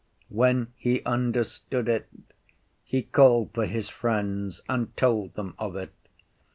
[0.29, 2.07] When he understood it,
[2.83, 5.93] he called for his friends, and told them of it.